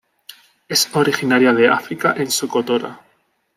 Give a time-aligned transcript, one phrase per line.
[0.67, 3.01] Es originaria de África en Socotora.